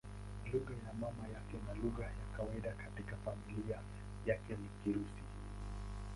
Lugha 0.53 0.73
ya 0.85 0.93
mama 0.93 1.27
yake 1.33 1.57
na 1.67 1.73
lugha 1.73 2.03
ya 2.05 2.37
kawaida 2.37 2.71
katika 2.71 3.15
familia 3.15 3.79
yake 4.25 4.53
ni 4.55 4.69
Kirusi. 4.83 5.23